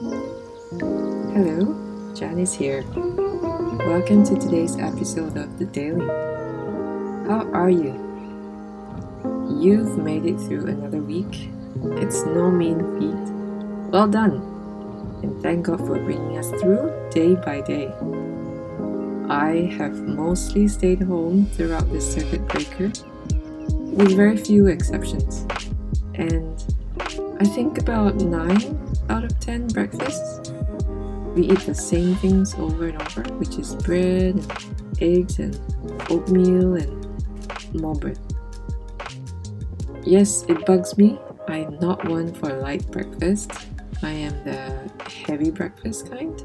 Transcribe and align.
Hello, 0.00 1.76
Janice 2.14 2.54
here. 2.54 2.82
Welcome 3.84 4.24
to 4.24 4.34
today's 4.34 4.78
episode 4.78 5.36
of 5.36 5.58
The 5.58 5.66
Daily. 5.66 6.06
How 7.28 7.46
are 7.52 7.68
you? 7.68 7.92
You've 9.60 9.98
made 9.98 10.24
it 10.24 10.38
through 10.40 10.68
another 10.68 11.02
week. 11.02 11.50
It's 12.00 12.24
no 12.24 12.50
mean 12.50 12.78
feat. 12.98 13.92
Well 13.92 14.08
done! 14.08 14.40
And 15.22 15.42
thank 15.42 15.66
God 15.66 15.80
for 15.80 15.98
bringing 15.98 16.38
us 16.38 16.48
through 16.62 16.90
day 17.10 17.34
by 17.34 17.60
day. 17.60 17.92
I 19.28 19.70
have 19.76 19.98
mostly 20.00 20.66
stayed 20.68 21.02
home 21.02 21.44
throughout 21.44 21.92
this 21.92 22.10
circuit 22.10 22.48
breaker, 22.48 22.90
with 23.68 24.16
very 24.16 24.38
few 24.38 24.68
exceptions. 24.68 25.44
And 26.14 26.64
I 27.38 27.44
think 27.44 27.76
about 27.76 28.14
9 28.14 28.89
out 29.10 29.24
of 29.24 29.38
10 29.40 29.68
breakfasts. 29.68 30.52
We 31.34 31.50
eat 31.50 31.60
the 31.60 31.74
same 31.74 32.14
things 32.16 32.54
over 32.54 32.86
and 32.86 33.02
over, 33.02 33.22
which 33.34 33.58
is 33.58 33.74
bread 33.74 34.36
and 34.36 34.98
eggs 35.00 35.38
and 35.38 35.58
oatmeal 36.08 36.74
and 36.76 37.80
more 37.80 37.94
bread. 37.94 38.18
Yes, 40.04 40.44
it 40.48 40.64
bugs 40.64 40.96
me. 40.96 41.18
I'm 41.48 41.78
not 41.80 42.08
one 42.08 42.32
for 42.32 42.60
light 42.60 42.88
breakfast. 42.90 43.50
I 44.02 44.10
am 44.10 44.44
the 44.44 44.90
heavy 45.26 45.50
breakfast 45.50 46.08
kind. 46.08 46.42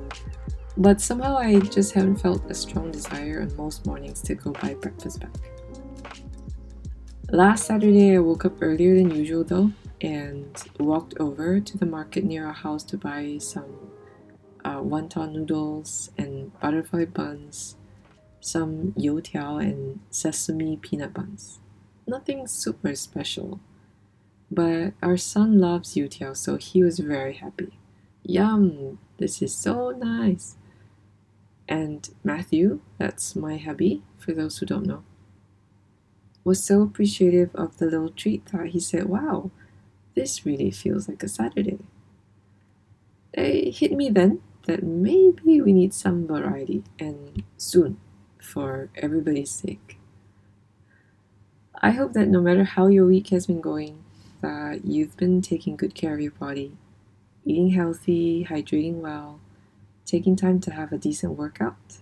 But 0.77 0.99
somehow 0.99 1.37
I 1.37 1.59
just 1.59 1.93
haven't 1.93 2.17
felt 2.17 2.49
a 2.49 2.53
strong 2.53 2.91
desire 2.91 3.41
on 3.41 3.55
most 3.55 3.85
mornings 3.85 4.21
to 4.23 4.35
go 4.35 4.51
buy 4.51 4.73
breakfast 4.73 5.21
back. 5.21 5.35
Last 7.29 7.65
Saturday 7.65 8.15
I 8.15 8.19
woke 8.19 8.45
up 8.45 8.61
earlier 8.61 8.95
than 8.95 9.11
usual 9.11 9.43
though 9.43 9.71
and 10.01 10.63
walked 10.79 11.13
over 11.19 11.59
to 11.59 11.77
the 11.77 11.85
market 11.85 12.23
near 12.23 12.45
our 12.47 12.53
house 12.53 12.83
to 12.83 12.97
buy 12.97 13.37
some 13.39 13.91
uh, 14.63 14.79
wonton 14.79 15.31
noodles 15.31 16.11
and 16.17 16.57
butterfly 16.59 17.05
buns, 17.05 17.75
some 18.39 18.93
youtiao 18.97 19.61
and 19.61 19.99
sesame 20.09 20.77
peanut 20.77 21.13
buns. 21.13 21.59
Nothing 22.07 22.47
super 22.47 22.95
special, 22.95 23.59
but 24.51 24.93
our 25.01 25.17
son 25.17 25.59
loves 25.59 25.95
youtiao, 25.95 26.35
so 26.35 26.57
he 26.57 26.83
was 26.83 26.99
very 26.99 27.33
happy. 27.33 27.77
Yum! 28.23 28.99
This 29.17 29.41
is 29.41 29.55
so 29.55 29.91
nice. 29.91 30.57
And 31.67 32.09
Matthew, 32.23 32.81
that's 32.97 33.35
my 33.35 33.57
hubby, 33.57 34.03
for 34.17 34.33
those 34.33 34.57
who 34.57 34.65
don't 34.65 34.85
know, 34.85 35.03
was 36.43 36.63
so 36.63 36.81
appreciative 36.81 37.49
of 37.55 37.77
the 37.77 37.85
little 37.85 38.09
treat 38.09 38.45
that 38.47 38.67
he 38.67 38.79
said, 38.79 39.05
Wow, 39.05 39.51
this 40.15 40.45
really 40.45 40.71
feels 40.71 41.07
like 41.07 41.21
a 41.23 41.27
Saturday. 41.27 41.79
It 43.33 43.77
hit 43.77 43.91
me 43.91 44.09
then 44.09 44.41
that 44.65 44.83
maybe 44.83 45.61
we 45.61 45.73
need 45.73 45.93
some 45.93 46.25
variety 46.25 46.83
and 46.99 47.43
soon 47.57 47.97
for 48.39 48.89
everybody's 48.95 49.51
sake. 49.51 49.99
I 51.81 51.91
hope 51.91 52.13
that 52.13 52.29
no 52.29 52.41
matter 52.41 52.63
how 52.63 52.87
your 52.87 53.05
week 53.05 53.29
has 53.29 53.47
been 53.47 53.61
going, 53.61 54.03
that 54.41 54.85
you've 54.85 55.17
been 55.17 55.41
taking 55.41 55.75
good 55.75 55.93
care 55.93 56.13
of 56.13 56.21
your 56.21 56.31
body, 56.31 56.77
eating 57.45 57.69
healthy, 57.71 58.47
hydrating 58.49 58.95
well, 58.95 59.39
taking 60.05 60.35
time 60.35 60.59
to 60.61 60.71
have 60.71 60.91
a 60.91 60.97
decent 60.97 61.33
workout. 61.33 61.97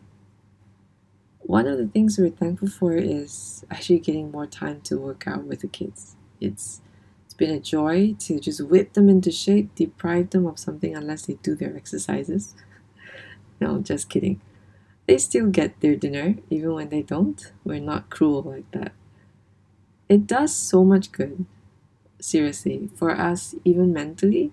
One 1.40 1.68
of 1.68 1.78
the 1.78 1.88
things 1.88 2.18
we're 2.18 2.30
thankful 2.30 2.70
for 2.70 2.96
is 2.96 3.66
actually 3.70 4.00
getting 4.00 4.32
more 4.32 4.48
time 4.48 4.82
to 4.82 4.98
work 4.98 5.28
out 5.28 5.44
with 5.44 5.62
the 5.62 5.68
kids. 5.68 6.16
It's 6.40 6.82
it's 7.34 7.40
been 7.40 7.58
a 7.58 7.60
joy 7.60 8.14
to 8.20 8.40
just 8.40 8.62
whip 8.62 8.94
them 8.94 9.10
into 9.10 9.32
shape, 9.32 9.74
deprive 9.74 10.30
them 10.30 10.46
of 10.46 10.60
something 10.60 10.96
unless 10.96 11.26
they 11.26 11.34
do 11.42 11.56
their 11.56 11.76
exercises. 11.76 12.54
no, 13.60 13.80
just 13.80 14.08
kidding. 14.08 14.40
They 15.08 15.18
still 15.18 15.48
get 15.48 15.80
their 15.80 15.96
dinner 15.96 16.36
even 16.52 16.74
when 16.74 16.90
they 16.90 17.02
don't. 17.02 17.52
We're 17.64 17.80
not 17.80 18.12
cruel 18.12 18.44
like 18.44 18.70
that. 18.72 18.92
It 20.08 20.28
does 20.28 20.56
so 20.56 20.84
much 20.84 21.12
good, 21.12 21.46
seriously, 22.22 22.92
for 22.96 23.10
us, 23.10 23.56
even 23.66 23.92
mentally, 23.92 24.52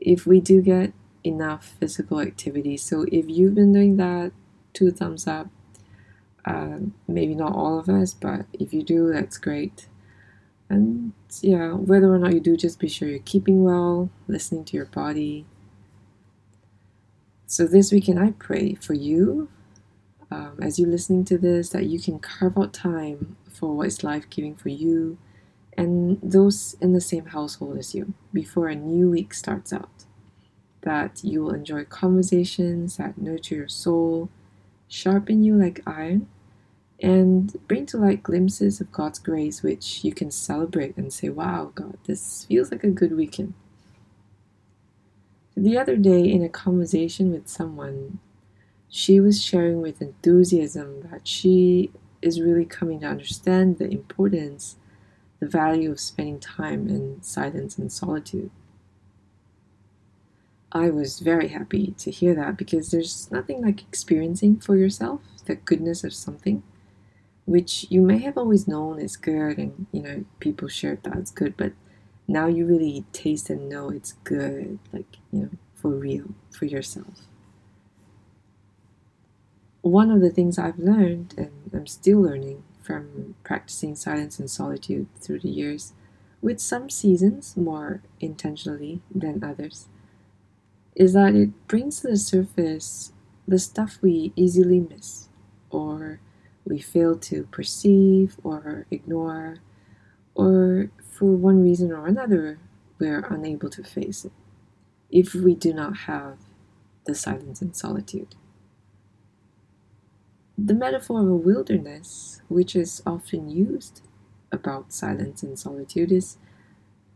if 0.00 0.26
we 0.26 0.40
do 0.40 0.60
get 0.60 0.92
enough 1.22 1.76
physical 1.78 2.18
activity. 2.18 2.76
So 2.76 3.06
if 3.12 3.28
you've 3.28 3.54
been 3.54 3.72
doing 3.72 3.96
that, 3.98 4.32
two 4.72 4.90
thumbs 4.90 5.28
up. 5.28 5.50
Uh, 6.44 6.78
maybe 7.06 7.36
not 7.36 7.52
all 7.54 7.78
of 7.78 7.88
us, 7.88 8.12
but 8.12 8.46
if 8.52 8.74
you 8.74 8.82
do, 8.82 9.12
that's 9.12 9.38
great. 9.38 9.86
And 10.70 11.12
yeah, 11.40 11.72
whether 11.72 12.12
or 12.12 12.18
not 12.18 12.34
you 12.34 12.40
do, 12.40 12.56
just 12.56 12.78
be 12.78 12.88
sure 12.88 13.08
you're 13.08 13.20
keeping 13.20 13.64
well, 13.64 14.10
listening 14.26 14.64
to 14.66 14.76
your 14.76 14.86
body. 14.86 15.46
So 17.46 17.66
this 17.66 17.90
weekend, 17.90 18.18
I 18.18 18.32
pray 18.32 18.74
for 18.74 18.94
you 18.94 19.48
um, 20.30 20.58
as 20.60 20.78
you're 20.78 20.90
listening 20.90 21.24
to 21.26 21.38
this 21.38 21.70
that 21.70 21.86
you 21.86 21.98
can 21.98 22.18
carve 22.18 22.58
out 22.58 22.74
time 22.74 23.36
for 23.50 23.74
what 23.74 23.86
is 23.86 24.04
life 24.04 24.28
giving 24.28 24.54
for 24.54 24.68
you 24.68 25.18
and 25.76 26.18
those 26.22 26.76
in 26.80 26.92
the 26.92 27.00
same 27.00 27.26
household 27.26 27.78
as 27.78 27.94
you 27.94 28.12
before 28.32 28.68
a 28.68 28.74
new 28.74 29.08
week 29.10 29.32
starts 29.32 29.72
out 29.72 30.04
that 30.82 31.22
you 31.24 31.42
will 31.42 31.54
enjoy 31.54 31.84
conversations 31.84 32.96
that 32.96 33.18
nurture 33.18 33.56
your 33.56 33.68
soul, 33.68 34.28
sharpen 34.88 35.42
you 35.42 35.54
like 35.54 35.80
iron, 35.86 36.28
and 37.00 37.56
bring 37.68 37.86
to 37.86 37.96
light 37.96 38.22
glimpses 38.22 38.80
of 38.80 38.90
God's 38.92 39.18
grace, 39.18 39.62
which 39.62 40.04
you 40.04 40.12
can 40.12 40.30
celebrate 40.30 40.96
and 40.96 41.12
say, 41.12 41.28
Wow, 41.28 41.72
God, 41.74 41.98
this 42.04 42.44
feels 42.46 42.70
like 42.72 42.84
a 42.84 42.90
good 42.90 43.16
weekend. 43.16 43.54
The 45.56 45.78
other 45.78 45.96
day, 45.96 46.20
in 46.20 46.42
a 46.42 46.48
conversation 46.48 47.32
with 47.32 47.48
someone, 47.48 48.20
she 48.88 49.20
was 49.20 49.42
sharing 49.42 49.82
with 49.82 50.00
enthusiasm 50.00 51.08
that 51.10 51.26
she 51.26 51.90
is 52.22 52.40
really 52.40 52.64
coming 52.64 53.00
to 53.00 53.06
understand 53.06 53.78
the 53.78 53.90
importance, 53.90 54.76
the 55.40 55.46
value 55.46 55.90
of 55.90 56.00
spending 56.00 56.40
time 56.40 56.88
in 56.88 57.22
silence 57.22 57.78
and 57.78 57.92
solitude. 57.92 58.50
I 60.70 60.90
was 60.90 61.20
very 61.20 61.48
happy 61.48 61.94
to 61.98 62.10
hear 62.10 62.34
that 62.34 62.56
because 62.56 62.90
there's 62.90 63.30
nothing 63.30 63.62
like 63.62 63.82
experiencing 63.82 64.60
for 64.60 64.76
yourself 64.76 65.20
the 65.46 65.54
goodness 65.56 66.04
of 66.04 66.12
something, 66.12 66.62
which 67.48 67.86
you 67.88 68.02
may 68.02 68.18
have 68.18 68.36
always 68.36 68.68
known 68.68 69.00
is 69.00 69.16
good 69.16 69.56
and 69.56 69.86
you 69.90 70.02
know 70.02 70.24
people 70.38 70.68
share 70.68 70.98
that 71.02 71.16
it's 71.16 71.30
good, 71.30 71.56
but 71.56 71.72
now 72.28 72.46
you 72.46 72.66
really 72.66 73.06
taste 73.12 73.48
and 73.48 73.70
know 73.70 73.88
it's 73.88 74.12
good, 74.24 74.78
like 74.92 75.16
you 75.32 75.40
know, 75.40 75.50
for 75.74 75.90
real, 75.90 76.34
for 76.50 76.66
yourself. 76.66 77.20
One 79.80 80.10
of 80.10 80.20
the 80.20 80.30
things 80.30 80.58
I've 80.58 80.78
learned, 80.78 81.34
and 81.38 81.70
I'm 81.72 81.86
still 81.86 82.20
learning 82.20 82.64
from 82.82 83.34
practicing 83.44 83.96
silence 83.96 84.38
and 84.38 84.50
solitude 84.50 85.06
through 85.18 85.40
the 85.40 85.48
years, 85.48 85.94
with 86.42 86.60
some 86.60 86.90
seasons 86.90 87.56
more 87.56 88.02
intentionally 88.20 89.00
than 89.14 89.42
others 89.42 89.88
is 90.94 91.14
that 91.14 91.34
it 91.34 91.50
brings 91.68 92.00
to 92.00 92.08
the 92.08 92.16
surface 92.16 93.12
the 93.46 93.58
stuff 93.58 93.98
we 94.02 94.32
easily 94.36 94.80
miss 94.80 95.28
or 95.70 96.20
we 96.68 96.78
fail 96.78 97.16
to 97.16 97.44
perceive 97.44 98.36
or 98.44 98.86
ignore, 98.90 99.58
or 100.34 100.90
for 101.00 101.32
one 101.32 101.62
reason 101.62 101.90
or 101.92 102.06
another, 102.06 102.58
we're 102.98 103.26
unable 103.30 103.70
to 103.70 103.82
face 103.82 104.24
it 104.24 104.32
if 105.10 105.34
we 105.34 105.54
do 105.54 105.72
not 105.72 105.96
have 105.96 106.38
the 107.06 107.14
silence 107.14 107.62
and 107.62 107.74
solitude. 107.74 108.34
The 110.58 110.74
metaphor 110.74 111.22
of 111.22 111.28
a 111.28 111.34
wilderness, 111.34 112.42
which 112.48 112.76
is 112.76 113.02
often 113.06 113.48
used 113.48 114.02
about 114.52 114.92
silence 114.92 115.42
and 115.42 115.58
solitude, 115.58 116.12
is 116.12 116.36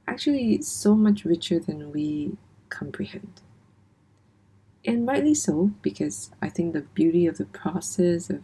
actually 0.07 0.63
so 0.63 0.95
much 0.95 1.25
richer 1.25 1.59
than 1.59 1.93
we 1.93 2.37
comprehend. 2.71 3.43
And 4.85 5.07
rightly 5.07 5.35
so, 5.35 5.73
because 5.83 6.31
I 6.41 6.49
think 6.49 6.73
the 6.73 6.81
beauty 6.81 7.27
of 7.27 7.39
the 7.39 7.45
process 7.47 8.31
of 8.31 8.43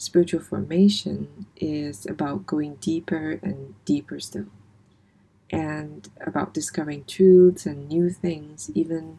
spiritual 0.00 0.40
formation 0.40 1.44
is 1.56 2.06
about 2.06 2.46
going 2.46 2.76
deeper 2.76 3.38
and 3.42 3.74
deeper 3.84 4.18
still, 4.18 4.46
and 5.50 6.08
about 6.26 6.54
discovering 6.54 7.04
truths 7.04 7.66
and 7.66 7.86
new 7.86 8.08
things, 8.08 8.70
even 8.74 9.18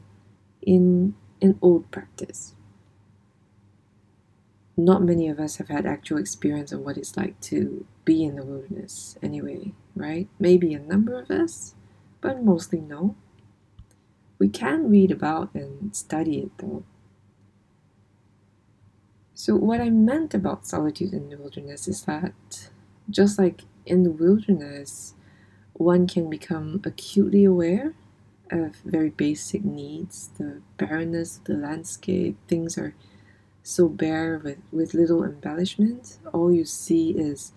in 0.63 1.13
an 1.39 1.59
old 1.61 1.91
practice. 1.91 2.55
Not 4.75 5.03
many 5.03 5.27
of 5.27 5.39
us 5.39 5.57
have 5.57 5.67
had 5.67 5.85
actual 5.85 6.17
experience 6.17 6.71
of 6.71 6.79
what 6.79 6.97
it's 6.97 7.15
like 7.15 7.39
to 7.41 7.85
be 8.03 8.23
in 8.23 8.35
the 8.35 8.43
wilderness, 8.43 9.19
anyway, 9.21 9.73
right? 9.95 10.27
Maybe 10.39 10.73
a 10.73 10.79
number 10.79 11.13
of 11.13 11.29
us, 11.29 11.75
but 12.21 12.43
mostly 12.43 12.81
no. 12.81 13.15
We 14.39 14.49
can 14.49 14.89
read 14.89 15.11
about 15.11 15.53
and 15.53 15.95
study 15.95 16.39
it 16.39 16.51
though. 16.57 16.83
So, 19.43 19.55
what 19.55 19.81
I 19.81 19.89
meant 19.89 20.35
about 20.35 20.67
solitude 20.67 21.13
in 21.13 21.31
the 21.31 21.35
wilderness 21.35 21.87
is 21.87 22.03
that 22.03 22.69
just 23.09 23.39
like 23.39 23.61
in 23.87 24.03
the 24.03 24.11
wilderness, 24.11 25.15
one 25.73 26.05
can 26.05 26.29
become 26.29 26.79
acutely 26.85 27.43
aware 27.43 27.95
of 28.51 28.75
very 28.85 29.09
basic 29.09 29.65
needs, 29.65 30.29
the 30.37 30.61
barrenness 30.77 31.39
of 31.39 31.45
the 31.45 31.55
landscape, 31.55 32.37
things 32.47 32.77
are 32.77 32.93
so 33.63 33.89
bare 33.89 34.37
with, 34.37 34.59
with 34.71 34.93
little 34.93 35.23
embellishment, 35.23 36.19
all 36.31 36.53
you 36.53 36.63
see 36.63 37.09
is 37.09 37.53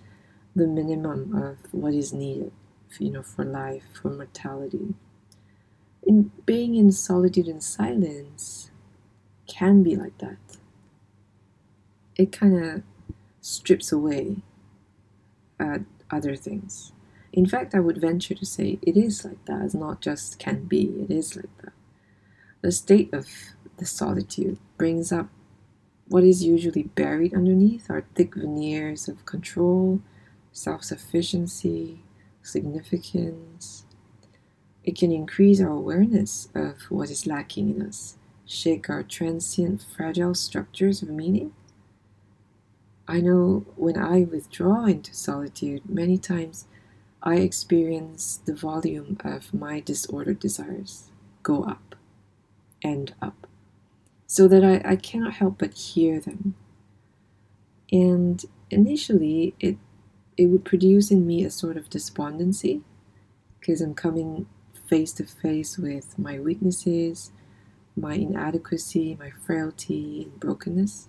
the 0.56 0.66
minimum 0.66 1.36
of 1.36 1.58
what 1.70 1.92
is 1.92 2.14
needed, 2.14 2.52
you 2.98 3.10
know, 3.10 3.22
for 3.22 3.44
life, 3.44 3.84
for 4.00 4.08
mortality. 4.08 4.94
In 6.02 6.31
being 6.46 6.76
in 6.76 6.92
solitude 6.92 7.46
and 7.46 7.62
silence 7.62 8.70
can 9.46 9.82
be 9.82 9.96
like 9.96 10.16
that. 10.16 10.38
It 12.16 12.32
kind 12.32 12.64
of 12.64 12.82
strips 13.40 13.93
away 13.93 14.38
uh, 15.61 15.78
other 16.11 16.37
things. 16.37 16.93
In 17.32 17.46
fact, 17.46 17.75
I 17.75 17.81
would 17.81 18.00
venture 18.00 18.34
to 18.34 18.46
say 18.46 18.78
it 18.82 18.96
is 18.96 19.25
like 19.25 19.44
that. 19.46 19.62
It's 19.62 19.75
not 19.75 20.00
just 20.00 20.38
can 20.38 20.64
be, 20.64 20.84
it 21.08 21.11
is 21.11 21.34
like 21.37 21.56
that. 21.62 21.72
The 22.62 22.72
state 22.72 23.12
of 23.12 23.28
the 23.76 23.87
solitude 23.87 24.58
brings 24.78 25.11
up 25.12 25.28
what 26.06 26.22
is 26.22 26.44
usually 26.44 26.84
buried 26.84 27.34
underneath 27.34 27.90
are 27.90 28.05
thick 28.14 28.34
veneers 28.34 29.08
of 29.08 29.25
control, 29.26 30.00
self 30.52 30.84
sufficiency, 30.84 32.02
significance. 32.43 33.84
It 34.84 34.96
can 34.99 35.10
increase 35.10 35.60
our 35.60 35.70
awareness 35.70 36.49
of 36.55 36.82
what 36.90 37.10
is 37.10 37.26
lacking 37.26 37.70
in 37.75 37.82
us, 37.82 38.17
shake 38.46 38.90
our 38.90 39.02
transient, 39.02 39.82
fragile 39.96 40.34
structures 40.34 41.02
of 41.02 41.08
meaning. 41.08 41.52
I 43.06 43.20
know 43.20 43.66
when 43.76 43.98
I 43.98 44.24
withdraw 44.24 44.86
into 44.86 45.14
solitude, 45.14 45.82
many 45.88 46.16
times 46.16 46.66
I 47.22 47.36
experience 47.36 48.40
the 48.44 48.54
volume 48.54 49.18
of 49.24 49.52
my 49.52 49.80
disordered 49.80 50.38
desires 50.38 51.10
go 51.42 51.64
up 51.64 51.94
and 52.82 53.14
up, 53.20 53.46
so 54.26 54.48
that 54.48 54.64
I, 54.64 54.92
I 54.92 54.96
cannot 54.96 55.34
help 55.34 55.58
but 55.58 55.74
hear 55.74 56.20
them. 56.20 56.54
And 57.92 58.44
initially, 58.70 59.54
it, 59.60 59.76
it 60.36 60.46
would 60.46 60.64
produce 60.64 61.10
in 61.10 61.26
me 61.26 61.44
a 61.44 61.50
sort 61.50 61.76
of 61.76 61.90
despondency 61.90 62.82
because 63.60 63.80
I'm 63.80 63.94
coming 63.94 64.46
face 64.88 65.12
to 65.14 65.24
face 65.24 65.78
with 65.78 66.18
my 66.18 66.38
weaknesses, 66.38 67.32
my 67.96 68.14
inadequacy, 68.14 69.16
my 69.18 69.30
frailty, 69.30 70.24
and 70.24 70.40
brokenness. 70.40 71.08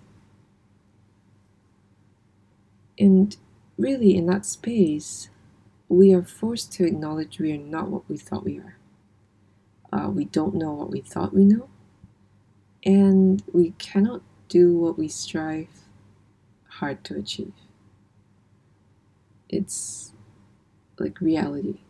And 2.98 3.36
really, 3.76 4.16
in 4.16 4.26
that 4.26 4.46
space, 4.46 5.28
we 5.88 6.12
are 6.14 6.22
forced 6.22 6.72
to 6.72 6.86
acknowledge 6.86 7.38
we 7.38 7.52
are 7.52 7.58
not 7.58 7.88
what 7.88 8.08
we 8.08 8.16
thought 8.16 8.44
we 8.44 8.58
are. 8.58 8.78
Uh, 9.92 10.10
we 10.10 10.24
don't 10.24 10.54
know 10.54 10.72
what 10.72 10.90
we 10.90 11.00
thought 11.00 11.32
we 11.34 11.44
know, 11.44 11.68
and 12.84 13.42
we 13.52 13.70
cannot 13.78 14.22
do 14.48 14.76
what 14.76 14.98
we 14.98 15.08
strive 15.08 15.68
hard 16.68 17.04
to 17.04 17.16
achieve. 17.16 17.52
It's 19.48 20.12
like 20.98 21.20
reality 21.20 21.80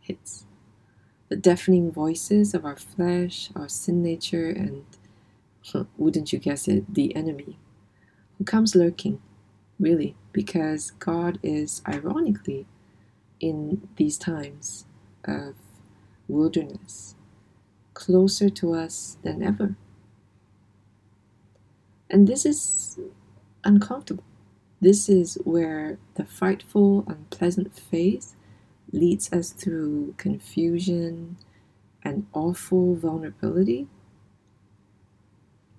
hits. 0.00 0.44
The 1.28 1.36
deafening 1.36 1.90
voices 1.90 2.54
of 2.54 2.64
our 2.64 2.76
flesh, 2.76 3.50
our 3.56 3.68
sin 3.68 4.02
nature, 4.02 4.48
and 4.48 4.84
wouldn't 5.96 6.32
you 6.32 6.38
guess 6.38 6.68
it, 6.68 6.94
the 6.94 7.14
enemy, 7.14 7.58
who 8.36 8.44
comes 8.44 8.74
lurking, 8.74 9.20
really, 9.78 10.16
because 10.38 10.92
God 11.00 11.40
is 11.42 11.82
ironically 11.88 12.64
in 13.40 13.88
these 13.96 14.16
times 14.16 14.86
of 15.24 15.56
wilderness 16.28 17.16
closer 17.92 18.48
to 18.48 18.72
us 18.72 19.16
than 19.24 19.42
ever. 19.42 19.74
And 22.08 22.28
this 22.28 22.46
is 22.46 23.00
uncomfortable. 23.64 24.22
This 24.80 25.08
is 25.08 25.38
where 25.42 25.98
the 26.14 26.24
frightful, 26.24 27.02
unpleasant 27.08 27.76
faith 27.76 28.36
leads 28.92 29.32
us 29.32 29.50
through 29.50 30.14
confusion 30.18 31.36
and 32.04 32.28
awful 32.32 32.94
vulnerability. 32.94 33.88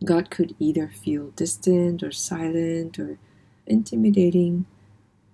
God 0.04 0.30
could 0.30 0.54
either 0.60 0.90
feel 0.90 1.30
distant 1.30 2.04
or 2.04 2.12
silent 2.12 3.00
or 3.00 3.18
intimidating 3.70 4.66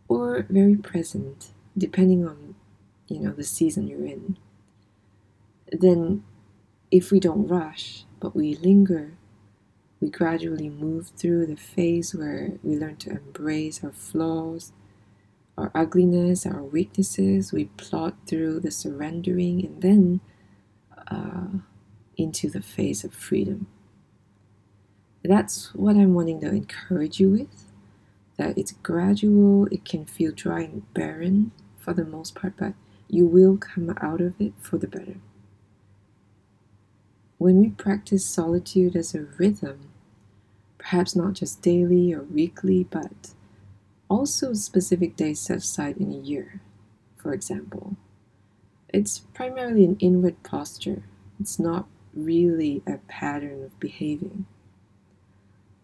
or 0.09 0.45
very 0.49 0.75
present 0.75 1.51
depending 1.77 2.27
on 2.27 2.55
you 3.07 3.19
know 3.19 3.31
the 3.31 3.43
season 3.43 3.87
you're 3.87 4.05
in. 4.05 4.37
Then 5.71 6.23
if 6.91 7.11
we 7.11 7.19
don't 7.19 7.47
rush 7.47 8.05
but 8.19 8.35
we 8.35 8.55
linger 8.57 9.13
we 10.01 10.09
gradually 10.09 10.69
move 10.69 11.09
through 11.17 11.47
the 11.47 11.57
phase 11.57 12.15
where 12.15 12.53
we 12.63 12.77
learn 12.77 12.97
to 12.97 13.11
embrace 13.11 13.83
our 13.83 13.91
flaws 13.91 14.73
our 15.57 15.71
ugliness 15.75 16.45
our 16.45 16.63
weaknesses. 16.63 17.53
We 17.53 17.65
plod 17.77 18.15
through 18.27 18.61
the 18.61 18.71
surrendering 18.71 19.65
and 19.65 19.81
then 19.81 20.21
uh, 21.07 21.59
into 22.17 22.49
the 22.49 22.61
phase 22.61 23.03
of 23.03 23.13
freedom. 23.13 23.67
That's 25.23 25.73
what 25.75 25.95
i'm 25.97 26.13
wanting 26.13 26.41
to 26.41 26.49
encourage 26.49 27.19
you 27.19 27.29
with 27.31 27.65
that 28.37 28.57
it's 28.57 28.71
gradual 28.71 29.67
it 29.67 29.85
can 29.85 30.05
feel 30.05 30.31
dry 30.31 30.61
and 30.61 30.93
barren 30.93 31.51
for 31.77 31.93
the 31.93 32.05
most 32.05 32.35
part, 32.35 32.53
but 32.57 32.73
you 33.07 33.25
will 33.25 33.57
come 33.57 33.95
out 34.01 34.21
of 34.21 34.33
it 34.39 34.53
for 34.59 34.77
the 34.77 34.87
better. 34.87 35.17
When 37.37 37.59
we 37.59 37.69
practice 37.69 38.25
solitude 38.25 38.95
as 38.95 39.13
a 39.13 39.27
rhythm, 39.37 39.89
perhaps 40.77 41.15
not 41.15 41.33
just 41.33 41.61
daily 41.61 42.13
or 42.13 42.23
weekly, 42.23 42.83
but 42.83 43.33
also 44.09 44.53
specific 44.53 45.15
days 45.15 45.39
set 45.39 45.57
aside 45.57 45.97
in 45.97 46.11
a 46.11 46.17
year, 46.17 46.61
for 47.17 47.33
example, 47.33 47.95
it's 48.89 49.19
primarily 49.33 49.83
an 49.83 49.97
inward 49.99 50.41
posture. 50.43 51.03
It's 51.39 51.59
not 51.59 51.87
really 52.13 52.81
a 52.87 52.97
pattern 53.09 53.63
of 53.63 53.79
behaving. 53.79 54.45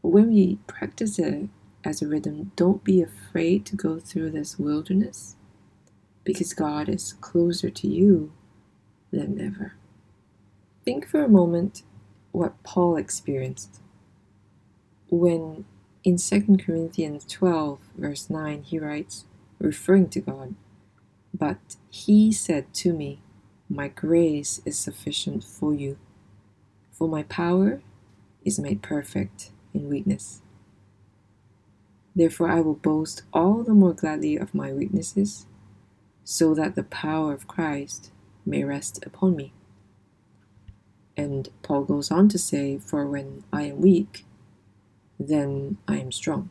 When 0.02 0.34
we 0.34 0.60
practice 0.66 1.20
it 1.20 1.50
as 1.86 2.02
a 2.02 2.08
rhythm, 2.08 2.52
don't 2.56 2.84
be 2.84 3.02
afraid 3.02 3.66
to 3.68 3.76
go 3.76 4.00
through 4.00 4.32
this 4.32 4.60
wilderness 4.60 5.36
because 6.24 6.54
God 6.54 6.90
is 6.90 7.14
closer 7.22 7.70
to 7.70 7.88
you 7.88 8.34
than 9.12 9.42
ever. 9.42 9.74
Think 10.86 11.08
for 11.08 11.24
a 11.24 11.30
moment 11.30 11.84
what 12.32 12.62
Paul 12.64 12.98
experienced 12.98 13.80
when 15.10 15.66
in 16.04 16.18
2 16.18 16.58
Corinthians 16.66 17.26
12, 17.30 17.80
verse 17.98 18.30
9, 18.30 18.64
he 18.64 18.80
writes, 18.80 19.26
referring 19.60 20.10
to 20.10 20.22
God, 20.22 20.56
But 21.34 21.78
he 21.90 22.32
said 22.32 22.74
to 22.76 22.94
me, 22.94 23.22
My 23.70 23.90
grace 23.90 24.62
is 24.66 24.78
sufficient 24.80 25.44
for 25.44 25.74
you, 25.74 25.98
for 26.92 27.08
my 27.08 27.24
power 27.24 27.82
is 28.46 28.60
made 28.60 28.82
perfect 28.84 29.52
in 29.74 29.90
weakness. 29.90 30.41
Therefore, 32.16 32.50
I 32.50 32.62
will 32.62 32.76
boast 32.76 33.24
all 33.34 33.64
the 33.64 33.74
more 33.74 33.94
gladly 33.94 34.36
of 34.38 34.54
my 34.54 34.74
weaknesses 34.74 35.46
so 36.24 36.54
that 36.56 36.76
the 36.76 36.84
power 36.84 37.34
of 37.34 37.48
Christ 37.48 38.12
may 38.46 38.64
rest 38.64 39.04
upon 39.06 39.36
me. 39.36 39.54
And 41.18 41.50
Paul 41.62 41.84
goes 41.84 42.12
on 42.12 42.30
to 42.30 42.38
say, 42.38 42.78
For 42.80 43.06
when 43.06 43.44
I 43.52 43.64
am 43.64 43.82
weak, 43.82 44.26
then 45.20 45.78
I 45.88 45.98
am 45.98 46.12
strong. 46.12 46.50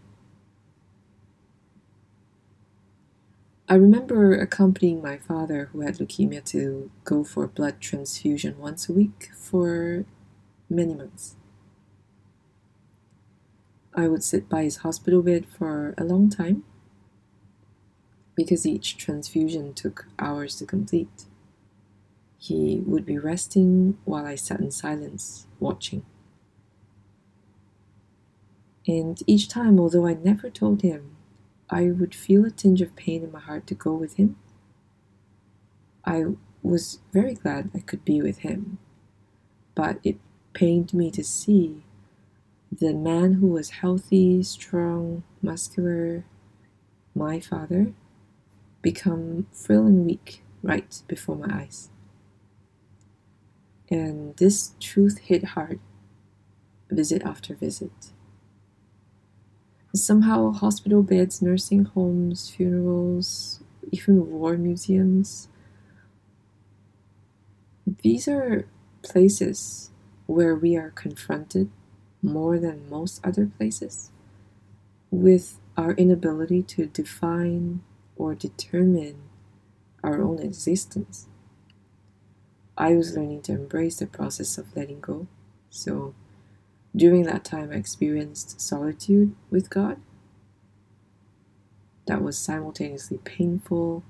I 3.68 3.74
remember 3.74 4.34
accompanying 4.34 5.00
my 5.00 5.16
father, 5.16 5.70
who 5.72 5.82
had 5.82 5.96
leukemia, 5.98 6.44
to 6.46 6.90
go 7.04 7.22
for 7.22 7.46
blood 7.46 7.80
transfusion 7.80 8.58
once 8.58 8.88
a 8.88 8.92
week 8.92 9.30
for 9.36 10.04
many 10.68 10.94
months. 10.94 11.36
I 13.94 14.08
would 14.08 14.22
sit 14.22 14.48
by 14.48 14.62
his 14.62 14.78
hospital 14.78 15.22
bed 15.22 15.46
for 15.46 15.94
a 15.98 16.04
long 16.04 16.30
time 16.30 16.64
because 18.36 18.64
each 18.64 18.96
transfusion 18.96 19.74
took 19.74 20.06
hours 20.18 20.56
to 20.56 20.66
complete. 20.66 21.24
He 22.38 22.80
would 22.86 23.04
be 23.04 23.18
resting 23.18 23.98
while 24.04 24.24
I 24.24 24.34
sat 24.36 24.60
in 24.60 24.70
silence, 24.70 25.46
watching. 25.58 26.04
And 28.86 29.22
each 29.26 29.48
time, 29.48 29.78
although 29.78 30.06
I 30.06 30.14
never 30.14 30.48
told 30.48 30.82
him, 30.82 31.16
I 31.68 31.90
would 31.90 32.14
feel 32.14 32.44
a 32.44 32.50
tinge 32.50 32.80
of 32.80 32.96
pain 32.96 33.22
in 33.22 33.30
my 33.30 33.40
heart 33.40 33.66
to 33.68 33.74
go 33.74 33.92
with 33.94 34.14
him. 34.14 34.36
I 36.04 36.24
was 36.62 37.00
very 37.12 37.34
glad 37.34 37.70
I 37.74 37.80
could 37.80 38.04
be 38.04 38.22
with 38.22 38.38
him, 38.38 38.78
but 39.74 39.98
it 40.02 40.18
pained 40.54 40.94
me 40.94 41.10
to 41.10 41.22
see 41.22 41.84
the 42.72 42.94
man 42.94 43.34
who 43.34 43.48
was 43.48 43.70
healthy, 43.70 44.42
strong, 44.42 45.24
muscular, 45.42 46.24
my 47.14 47.40
father, 47.40 47.92
become 48.80 49.46
frail 49.52 49.86
and 49.86 50.06
weak 50.06 50.44
right 50.62 51.02
before 51.08 51.36
my 51.36 51.62
eyes. 51.62 51.90
And 53.90 54.36
this 54.36 54.74
truth 54.78 55.18
hit 55.18 55.44
hard, 55.44 55.80
visit 56.90 57.22
after 57.22 57.56
visit. 57.56 58.12
Somehow, 59.92 60.52
hospital 60.52 61.02
beds, 61.02 61.42
nursing 61.42 61.86
homes, 61.86 62.50
funerals, 62.50 63.60
even 63.90 64.30
war 64.30 64.56
museums, 64.56 65.48
these 68.02 68.28
are 68.28 68.68
places 69.02 69.90
where 70.26 70.54
we 70.54 70.76
are 70.76 70.90
confronted 70.90 71.68
more 72.22 72.58
than 72.58 72.88
most 72.90 73.24
other 73.26 73.46
places 73.58 74.10
with 75.10 75.58
our 75.76 75.92
inability 75.92 76.62
to 76.62 76.86
define 76.86 77.82
or 78.16 78.34
determine 78.34 79.16
our 80.02 80.22
own 80.22 80.38
existence. 80.40 81.26
I 82.76 82.94
was 82.94 83.16
learning 83.16 83.42
to 83.42 83.52
embrace 83.52 83.96
the 83.98 84.06
process 84.06 84.58
of 84.58 84.74
letting 84.76 85.00
go. 85.00 85.26
So 85.70 86.14
during 86.94 87.24
that 87.24 87.44
time, 87.44 87.70
I 87.72 87.76
experienced 87.76 88.60
solitude 88.60 89.34
with 89.50 89.70
God. 89.70 90.00
That 92.06 92.22
was 92.22 92.38
simultaneously 92.38 93.18
painful 93.18 94.02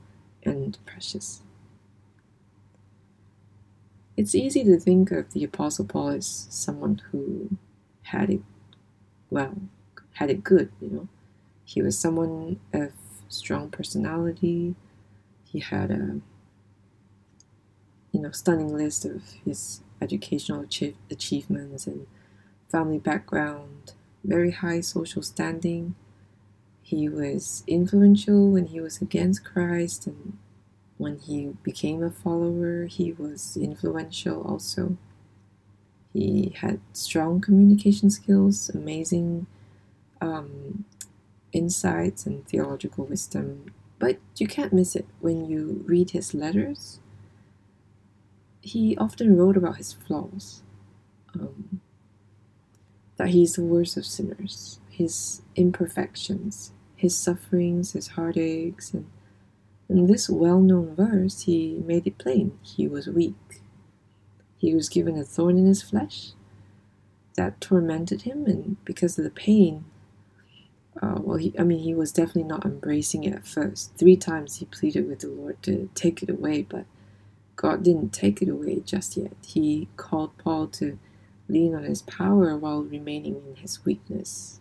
and 0.45 0.79
precious. 0.87 1.43
It's 4.17 4.35
easy 4.35 4.65
to 4.65 4.79
think 4.79 5.11
of 5.13 5.33
the 5.33 5.45
Apostle 5.45 5.87
Paul 5.87 6.11
as 6.11 6.47
someone 6.51 7.03
who 7.11 7.57
had 8.11 8.31
it 8.31 8.43
well, 9.31 9.55
had 10.15 10.31
it 10.31 10.45
good, 10.45 10.73
you 10.81 10.89
know. 10.91 11.09
He 11.65 11.83
was 11.83 11.99
someone 11.99 12.61
of 12.73 12.93
strong 13.29 13.71
personality. 13.71 14.75
He 15.45 15.61
had 15.61 15.91
a 15.91 16.21
you 18.13 18.21
know 18.21 18.31
stunning 18.31 18.75
list 18.75 19.05
of 19.05 19.23
his 19.45 19.83
educational 20.01 20.61
achieve- 20.63 20.97
achievements 21.11 21.87
and 21.87 22.07
family 22.71 22.99
background, 22.99 23.95
very 24.25 24.53
high 24.53 24.81
social 24.81 25.23
standing. 25.23 25.95
He 26.83 27.09
was 27.09 27.65
influential 27.67 28.51
when 28.51 28.67
he 28.67 28.81
was 28.81 29.03
against 29.03 29.45
Christ 29.45 30.07
and 30.07 30.39
when 30.99 31.19
he 31.19 31.55
became 31.63 32.03
a 32.03 32.11
follower, 32.11 32.87
he 32.87 33.13
was 33.13 33.57
influential 33.57 34.43
also. 34.43 34.97
He 36.13 36.55
had 36.61 36.81
strong 36.93 37.41
communication 37.41 38.11
skills, 38.11 38.69
amazing 38.71 39.47
um, 40.21 40.85
insights, 41.53 42.27
and 42.27 42.47
theological 42.47 43.05
wisdom. 43.05 43.73
But 43.99 44.19
you 44.37 44.47
can't 44.47 44.73
miss 44.73 44.97
it 44.97 45.07
when 45.21 45.49
you 45.49 45.85
read 45.87 46.11
his 46.11 46.35
letters. 46.35 47.01
He 48.61 48.97
often 48.97 49.37
wrote 49.37 49.57
about 49.57 49.77
his 49.77 49.93
flaws, 49.93 50.63
um, 51.35 51.81
that 53.17 53.29
he's 53.29 53.55
the 53.55 53.63
worst 53.63 53.97
of 53.97 54.05
sinners, 54.05 54.81
his 54.91 55.43
imperfections, 55.57 56.73
his 56.97 57.17
sufferings, 57.17 57.93
his 57.93 58.09
heartaches, 58.09 58.93
and 58.93 59.07
in 59.91 60.07
this 60.07 60.31
well 60.31 60.61
known 60.61 60.95
verse, 60.95 61.43
he 61.43 61.83
made 61.85 62.07
it 62.07 62.17
plain 62.17 62.57
he 62.63 62.87
was 62.87 63.09
weak. 63.09 63.61
He 64.61 64.75
was 64.75 64.91
given 64.91 65.19
a 65.19 65.25
thorn 65.25 65.59
in 65.59 65.67
his 65.67 65.83
flesh 65.83 66.33
that 67.37 67.61
tormented 67.61 68.23
him, 68.23 68.47
and 68.47 68.85
because 68.85 69.19
of 69.19 69.25
the 69.25 69.31
pain, 69.31 69.87
uh, 71.03 71.17
well, 71.21 71.39
he, 71.39 71.55
I 71.59 71.65
mean, 71.65 71.81
he 71.81 71.95
was 71.95 72.13
definitely 72.13 72.45
not 72.45 72.67
embracing 72.67 73.25
it 73.25 73.35
at 73.35 73.47
first. 73.47 73.95
Three 73.97 74.17
times 74.17 74.57
he 74.59 74.67
pleaded 74.67 75.09
with 75.09 75.21
the 75.21 75.29
Lord 75.29 75.63
to 75.65 75.91
take 75.95 76.23
it 76.23 76.31
away, 76.31 76.63
but 76.63 76.87
God 77.57 77.83
didn't 77.85 78.11
take 78.13 78.43
it 78.43 78.49
away 78.49 78.81
just 78.85 79.17
yet. 79.17 79.33
He 79.47 79.89
called 79.97 80.37
Paul 80.39 80.69
to 80.69 80.99
lean 81.49 81.75
on 81.75 81.85
his 81.85 82.03
power 82.03 82.57
while 82.57 82.83
remaining 82.83 83.43
in 83.49 83.57
his 83.57 83.85
weakness. 83.85 84.61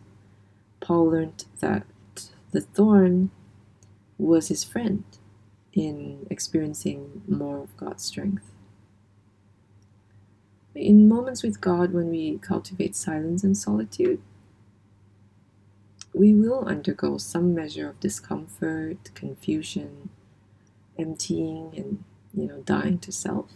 Paul 0.81 1.07
learned 1.11 1.45
that 1.61 1.85
the 2.51 2.61
thorn 2.61 3.31
was 4.17 4.49
his 4.49 4.63
friend 4.63 5.03
in 5.73 6.27
experiencing 6.29 7.23
more 7.27 7.59
of 7.59 7.77
God's 7.77 8.03
strength. 8.03 8.51
In 10.79 11.09
moments 11.09 11.43
with 11.43 11.59
God, 11.59 11.91
when 11.91 12.09
we 12.09 12.38
cultivate 12.38 12.95
silence 12.95 13.43
and 13.43 13.57
solitude, 13.57 14.21
we 16.13 16.33
will 16.33 16.65
undergo 16.65 17.17
some 17.17 17.53
measure 17.53 17.89
of 17.89 18.00
discomfort, 18.00 19.13
confusion, 19.13 20.09
emptying, 20.98 21.74
and 21.75 22.03
you 22.33 22.48
know, 22.48 22.62
dying 22.62 22.98
to 23.00 23.12
self. 23.12 23.51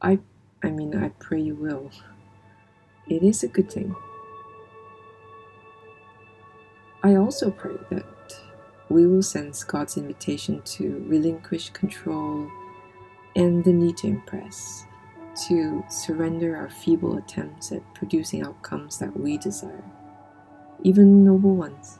I, 0.00 0.20
I 0.62 0.70
mean, 0.70 0.96
I 0.96 1.10
pray 1.10 1.42
you 1.42 1.54
will. 1.54 1.90
It 3.06 3.22
is 3.22 3.42
a 3.42 3.48
good 3.48 3.70
thing. 3.70 3.94
I 7.02 7.16
also 7.16 7.50
pray 7.50 7.76
that 7.90 8.34
we 8.88 9.06
will 9.06 9.22
sense 9.22 9.62
God's 9.62 9.98
invitation 9.98 10.62
to 10.62 11.04
relinquish 11.06 11.68
control 11.70 12.50
and 13.36 13.62
the 13.62 13.74
need 13.74 13.98
to 13.98 14.06
impress, 14.06 14.86
to 15.46 15.84
surrender 15.88 16.56
our 16.56 16.68
feeble 16.68 17.18
attempts 17.18 17.72
at 17.72 17.82
producing 17.94 18.42
outcomes 18.42 18.98
that 18.98 19.18
we 19.18 19.38
desire, 19.38 19.84
even 20.82 21.24
noble 21.24 21.54
ones. 21.54 21.98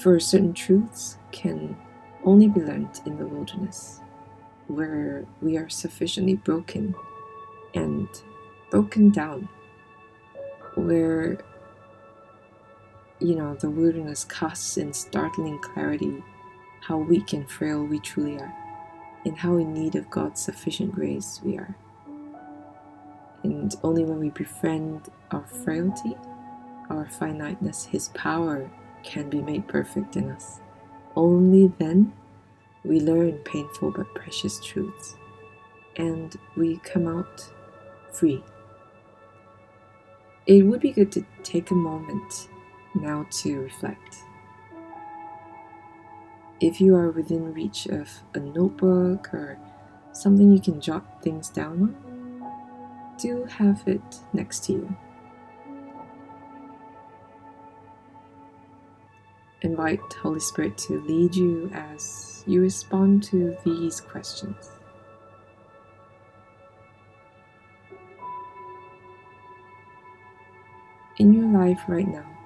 For 0.00 0.20
certain 0.20 0.52
truths 0.52 1.18
can 1.32 1.76
only 2.24 2.48
be 2.48 2.60
learnt 2.60 3.02
in 3.06 3.16
the 3.16 3.26
wilderness, 3.26 4.00
where 4.66 5.24
we 5.40 5.56
are 5.56 5.68
sufficiently 5.68 6.34
broken 6.34 6.94
and 7.74 8.08
broken 8.70 9.10
down, 9.10 9.48
where 10.74 11.38
you 13.20 13.34
know, 13.34 13.54
the 13.56 13.70
wilderness 13.70 14.24
casts 14.24 14.76
in 14.76 14.92
startling 14.92 15.58
clarity 15.58 16.22
how 16.80 16.96
weak 16.96 17.32
and 17.32 17.50
frail 17.50 17.84
we 17.84 17.98
truly 18.00 18.38
are, 18.38 18.54
and 19.24 19.36
how 19.36 19.56
in 19.56 19.72
need 19.72 19.94
of 19.94 20.10
God's 20.10 20.40
sufficient 20.40 20.94
grace 20.94 21.40
we 21.44 21.56
are. 21.56 21.74
And 23.42 23.74
only 23.82 24.04
when 24.04 24.18
we 24.18 24.30
befriend 24.30 25.08
our 25.30 25.46
frailty, 25.46 26.16
our 26.90 27.08
finiteness, 27.08 27.84
His 27.84 28.08
power 28.08 28.70
can 29.02 29.28
be 29.30 29.40
made 29.40 29.68
perfect 29.68 30.16
in 30.16 30.30
us. 30.30 30.60
Only 31.14 31.72
then 31.78 32.12
we 32.84 33.00
learn 33.00 33.32
painful 33.38 33.90
but 33.90 34.14
precious 34.14 34.64
truths, 34.64 35.16
and 35.96 36.36
we 36.56 36.78
come 36.78 37.06
out 37.06 37.44
free. 38.12 38.42
It 40.46 40.62
would 40.62 40.80
be 40.80 40.92
good 40.92 41.12
to 41.12 41.24
take 41.42 41.70
a 41.70 41.74
moment 41.74 42.48
now 42.94 43.26
to 43.30 43.60
reflect. 43.60 44.16
If 46.60 46.80
you 46.80 46.96
are 46.96 47.10
within 47.10 47.54
reach 47.54 47.86
of 47.86 48.10
a 48.34 48.40
notebook 48.40 49.32
or 49.32 49.58
something 50.12 50.50
you 50.52 50.60
can 50.60 50.80
jot 50.80 51.22
things 51.22 51.48
down 51.48 51.94
on, 52.42 53.16
do 53.18 53.44
have 53.44 53.82
it 53.86 54.02
next 54.32 54.64
to 54.64 54.72
you. 54.72 54.96
Invite 59.62 60.00
Holy 60.20 60.40
Spirit 60.40 60.76
to 60.78 61.00
lead 61.02 61.34
you 61.34 61.70
as 61.74 62.42
you 62.46 62.60
respond 62.60 63.22
to 63.24 63.56
these 63.64 64.00
questions. 64.00 64.70
In 71.18 71.34
your 71.34 71.46
life 71.46 71.80
right 71.88 72.06
now, 72.06 72.37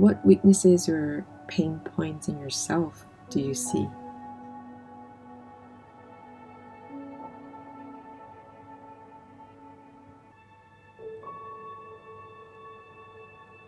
what 0.00 0.24
weaknesses 0.24 0.88
or 0.88 1.26
pain 1.46 1.78
points 1.80 2.28
in 2.28 2.38
yourself 2.40 3.04
do 3.28 3.38
you 3.38 3.52
see? 3.52 3.86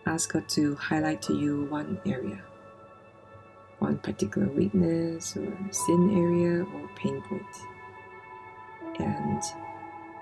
Ask 0.07 0.33
God 0.33 0.49
to 0.49 0.75
highlight 0.75 1.21
to 1.23 1.33
you 1.33 1.65
one 1.65 1.99
area, 2.05 2.41
one 3.79 3.99
particular 3.99 4.47
weakness 4.47 5.37
or 5.37 5.55
sin 5.71 6.17
area 6.17 6.63
or 6.63 6.89
pain 6.95 7.21
point. 7.21 7.45
And 8.99 9.41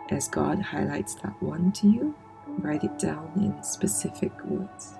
as 0.10 0.28
God 0.28 0.62
highlights 0.62 1.16
that 1.16 1.42
one 1.42 1.72
to 1.74 1.88
you, 1.88 2.16
write 2.60 2.84
it 2.84 3.00
down 3.00 3.32
in 3.38 3.64
specific 3.64 4.32
words. 4.46 4.96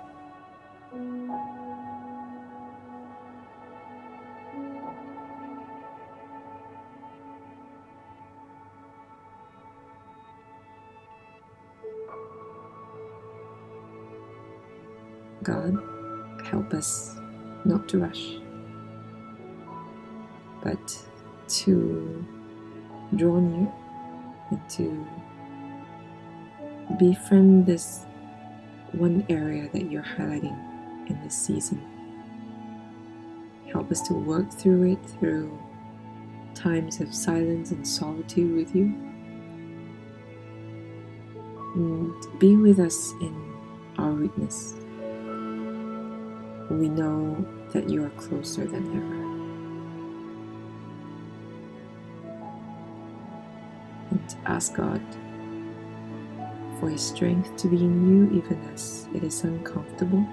God, 15.44 15.78
help 16.46 16.74
us 16.74 17.16
not 17.66 17.88
to 17.90 18.00
rush, 18.00 18.38
but 20.64 20.98
to 21.48 22.26
draw 23.16 23.40
near 23.40 23.72
and 24.52 24.70
to 24.70 25.06
befriend 27.00 27.66
this 27.66 28.06
one 28.92 29.26
area 29.30 29.70
that 29.74 29.90
you're 29.90 30.04
highlighting 30.04 30.58
in 31.10 31.20
this 31.24 31.36
season. 31.36 31.82
Help 33.72 33.92
us 33.92 34.02
to 34.02 34.14
work 34.14 34.52
through 34.52 34.92
it 34.92 35.06
through 35.06 35.58
times 36.54 37.00
of 37.00 37.14
silence 37.14 37.72
and 37.72 37.88
solitude 37.88 38.56
with 38.56 38.76
you. 38.76 38.94
And 41.74 42.40
be 42.40 42.58
with 42.58 42.80
us 42.80 43.12
in 43.22 43.54
our 43.98 44.12
weakness. 44.12 44.81
We 46.72 46.90
know 46.90 47.46
that 47.74 47.90
you 47.90 48.04
are 48.06 48.10
closer 48.12 48.66
than 48.66 48.88
ever. 48.96 49.22
And 54.10 54.36
ask 54.46 54.74
God 54.74 55.02
for 56.80 56.90
His 56.90 57.02
strength 57.02 57.56
to 57.58 57.68
be 57.68 57.78
in 57.78 58.08
you 58.10 58.38
even 58.38 58.60
as 58.74 59.08
it 59.14 59.24
is 59.24 59.44
uncomfortable, 59.44 60.26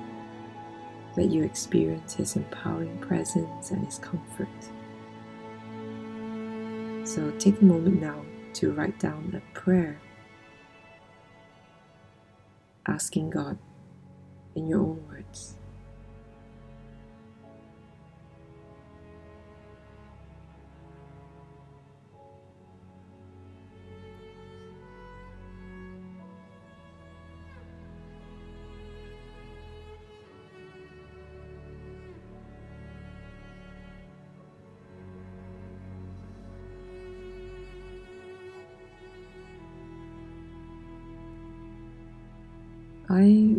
that 1.16 1.26
you 1.26 1.42
experience 1.42 2.14
His 2.14 2.36
empowering 2.36 2.98
presence 2.98 3.72
and 3.72 3.84
His 3.84 3.98
comfort. 3.98 4.48
So 7.04 7.30
take 7.32 7.60
a 7.60 7.64
moment 7.64 8.00
now 8.00 8.24
to 8.54 8.72
write 8.72 8.98
down 8.98 9.34
a 9.34 9.58
prayer 9.58 10.00
asking 12.86 13.28
God 13.30 13.58
in 14.54 14.66
your 14.66 14.80
own 14.80 15.06
words. 15.08 15.57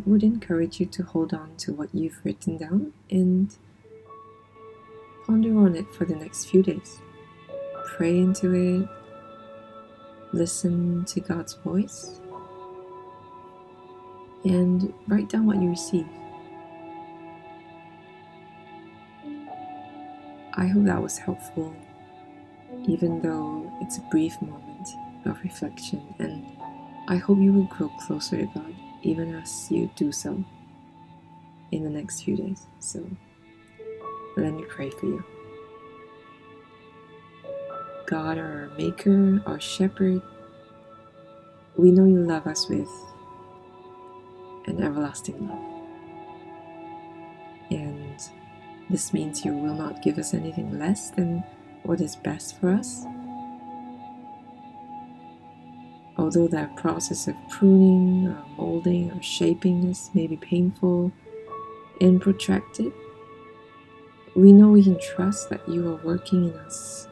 Would 0.10 0.24
encourage 0.24 0.80
you 0.80 0.88
to 0.88 1.04
hold 1.04 1.34
on 1.34 1.56
to 1.56 1.72
what 1.72 1.94
you've 1.94 2.20
written 2.24 2.58
down 2.58 2.92
and 3.12 3.56
ponder 5.26 5.56
on 5.60 5.76
it 5.76 5.86
for 5.94 6.06
the 6.06 6.16
next 6.16 6.46
few 6.46 6.64
days. 6.64 7.00
Pray 7.86 8.18
into 8.18 8.54
it, 8.54 8.90
listen 10.34 11.06
to 11.06 11.20
God's 11.20 11.54
voice, 11.64 12.20
and 14.44 14.92
write 15.08 15.30
down 15.30 15.46
what 15.46 15.62
you 15.62 15.70
receive. 15.70 16.08
I 20.56 20.66
hope 20.66 20.86
that 20.86 21.02
was 21.02 21.20
helpful, 21.20 21.76
even 22.88 23.22
though 23.22 23.72
it's 23.82 24.00
a 24.00 24.02
brief 24.10 24.42
moment 24.42 24.88
of 25.26 25.40
reflection, 25.44 26.02
and 26.18 26.46
I 27.08 27.18
hope 27.18 27.38
you 27.38 27.54
will 27.54 27.66
grow 27.66 27.90
closer 28.00 28.38
to 28.38 28.46
God 28.48 28.74
even 29.02 29.36
as 29.36 29.72
you 29.72 29.90
do 29.96 30.12
so 30.12 30.44
in 31.72 31.84
the 31.84 31.90
next 31.90 32.24
few 32.24 32.36
days. 32.36 32.66
So 32.80 33.06
let 34.38 34.54
me 34.54 34.64
pray 34.68 34.90
for 34.90 35.06
you. 35.06 35.24
God, 38.08 38.38
our 38.38 38.72
Maker, 38.78 39.42
our 39.46 39.60
Shepherd, 39.60 40.22
we 41.78 41.92
know 41.92 42.06
you 42.06 42.20
love 42.20 42.48
us 42.48 42.68
with 42.68 42.90
an 44.66 44.82
everlasting 44.84 45.48
love. 45.48 45.82
And 47.72 48.20
this 48.90 49.14
means 49.14 49.46
you 49.46 49.54
will 49.54 49.76
not 49.76 50.02
give 50.02 50.18
us 50.18 50.34
anything 50.34 50.80
less 50.80 51.12
than 51.12 51.44
what 51.84 52.02
is 52.02 52.16
best 52.16 52.60
for 52.60 52.72
us. 52.72 53.06
Although 56.20 56.50
that 56.50 56.76
process 56.76 57.30
of 57.30 57.36
pruning, 57.48 58.28
or 58.28 58.46
molding, 58.58 59.10
or 59.12 59.24
shaping 59.24 59.90
us 59.90 60.10
may 60.14 60.28
be 60.28 60.36
painful 60.36 61.14
and 62.02 62.22
protracted, 62.22 62.92
we 64.36 64.52
know 64.52 64.68
we 64.68 64.84
can 64.84 65.00
trust 65.00 65.50
that 65.50 65.68
you 65.68 65.88
are 65.88 66.06
working 66.06 66.50
in 66.50 66.56
us 66.56 67.08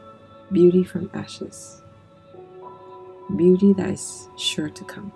beauty 0.52 0.84
from 0.84 1.10
ashes, 1.14 1.80
beauty 3.34 3.72
that 3.72 3.88
is 3.88 4.28
sure 4.36 4.68
to 4.68 4.84
come. 4.84 5.10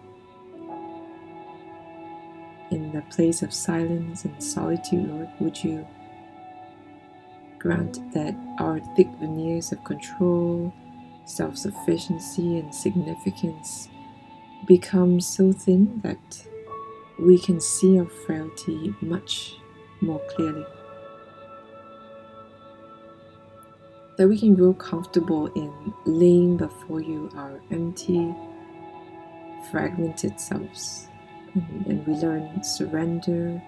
In 2.71 2.93
the 2.93 3.03
place 3.11 3.43
of 3.43 3.53
silence 3.53 4.25
and 4.25 4.43
solitude, 4.43 5.07
Lord, 5.07 5.29
would 5.39 5.63
you 5.63 5.87
grant 7.59 8.11
that 8.15 8.35
our 8.59 8.81
thick 8.97 9.09
veneers 9.21 9.71
of 9.71 9.85
control 9.85 10.73
self 11.25 11.57
sufficiency 11.57 12.59
and 12.59 12.75
significance 12.75 13.89
become 14.67 15.21
so 15.21 15.53
thin 15.53 16.01
that 16.03 16.47
we 17.19 17.39
can 17.39 17.61
see 17.61 17.99
our 17.99 18.07
frailty 18.07 18.95
much 19.01 19.57
more 20.01 20.21
clearly. 20.31 20.65
That 24.17 24.29
we 24.29 24.39
can 24.39 24.55
grow 24.55 24.75
comfortable 24.75 25.47
in 25.55 25.95
laying 26.05 26.57
before 26.57 27.01
you 27.01 27.31
our 27.35 27.61
empty, 27.71 28.35
fragmented 29.71 30.39
selves, 30.39 31.09
and, 31.55 32.07
we 32.07 32.15
learn 32.15 32.63
surrender, 32.63 33.63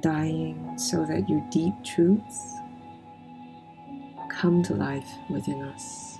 dying, 0.00 0.78
so 0.78 1.04
that 1.06 1.28
your 1.28 1.44
deep 1.50 1.74
truths 1.84 2.54
come 4.38 4.62
to 4.62 4.74
life 4.74 5.10
within 5.28 5.62
us. 5.62 6.18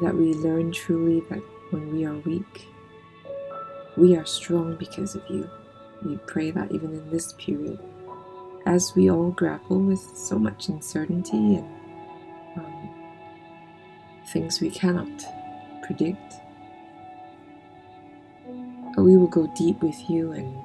that 0.00 0.14
we 0.14 0.32
learn 0.34 0.70
truly 0.70 1.20
that 1.28 1.42
when 1.70 1.92
we 1.92 2.04
are 2.06 2.14
weak, 2.18 2.68
we 3.96 4.16
are 4.16 4.24
strong 4.24 4.76
because 4.76 5.16
of 5.16 5.22
you. 5.28 5.50
We 6.04 6.16
pray 6.28 6.52
that 6.52 6.70
even 6.70 6.94
in 6.94 7.10
this 7.10 7.34
period, 7.34 7.78
as 8.66 8.94
we 8.94 9.10
all 9.10 9.32
grapple 9.32 9.80
with 9.80 9.98
so 9.98 10.38
much 10.38 10.68
uncertainty 10.68 11.56
and 11.56 11.68
um, 12.56 12.90
things 14.28 14.60
we 14.60 14.70
cannot 14.70 15.08
predict, 15.82 16.34
we 18.96 19.16
will 19.16 19.26
go 19.26 19.52
deep 19.56 19.82
with 19.82 20.08
you 20.08 20.32
and 20.32 20.56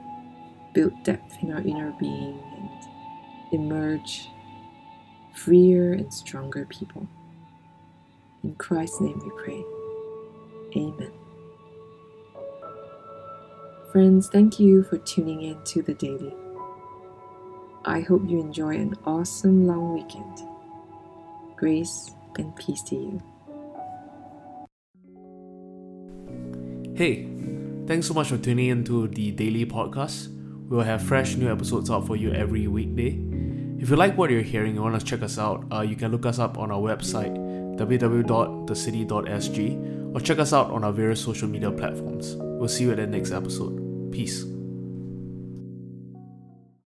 build 0.73 0.93
depth 1.03 1.41
in 1.41 1.51
our 1.51 1.61
inner 1.61 1.93
being 1.99 2.39
and 2.57 2.69
emerge 3.51 4.29
freer 5.35 5.93
and 5.93 6.13
stronger 6.13 6.65
people. 6.65 7.07
In 8.43 8.55
Christ's 8.55 9.01
name 9.01 9.19
we 9.23 9.31
pray. 9.43 9.65
Amen. 10.75 11.11
Friends, 13.91 14.27
thank 14.29 14.59
you 14.59 14.83
for 14.83 14.97
tuning 14.99 15.41
in 15.41 15.63
to 15.63 15.81
the 15.81 15.93
daily. 15.93 16.33
I 17.85 18.01
hope 18.01 18.23
you 18.27 18.39
enjoy 18.39 18.75
an 18.75 18.95
awesome 19.05 19.67
long 19.67 19.93
weekend. 19.93 20.39
Grace 21.55 22.11
and 22.37 22.55
peace 22.55 22.81
to 22.83 22.95
you. 22.95 23.21
Hey, 26.95 27.27
thanks 27.87 28.07
so 28.07 28.13
much 28.13 28.29
for 28.29 28.37
tuning 28.37 28.67
in 28.67 28.83
to 28.85 29.07
the 29.07 29.31
daily 29.31 29.65
podcast. 29.65 30.27
We 30.67 30.77
will 30.77 30.83
have 30.83 31.01
fresh 31.03 31.35
new 31.35 31.51
episodes 31.51 31.89
out 31.89 32.07
for 32.07 32.15
you 32.15 32.31
every 32.31 32.67
weekday. 32.67 33.11
If 33.77 33.89
you 33.89 33.97
like 33.97 34.17
what 34.17 34.29
you're 34.29 34.41
hearing 34.41 34.75
and 34.75 34.83
want 34.83 34.99
to 34.99 35.05
check 35.05 35.21
us 35.21 35.37
out, 35.37 35.65
uh, 35.71 35.81
you 35.81 35.95
can 35.95 36.11
look 36.11 36.25
us 36.25 36.39
up 36.39 36.57
on 36.57 36.71
our 36.71 36.79
website 36.79 37.35
www.thecity.sg, 37.77 40.15
or 40.15 40.21
check 40.21 40.39
us 40.39 40.53
out 40.53 40.71
on 40.71 40.85
our 40.85 40.93
various 40.93 41.21
social 41.21 41.47
media 41.47 41.71
platforms. 41.71 42.35
We'll 42.37 42.69
see 42.69 42.85
you 42.85 42.91
at 42.91 42.97
the 42.97 43.07
next 43.07 43.31
episode. 43.31 44.11
Peace. 44.11 44.54